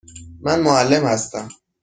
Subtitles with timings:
[0.41, 1.49] من معلم هستم.